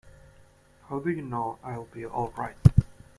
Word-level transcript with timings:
How 0.89 0.97
do 0.97 1.11
you 1.11 1.21
know 1.21 1.59
I'll 1.63 1.85
be 1.85 2.07
all 2.07 2.33
right? 2.35 2.57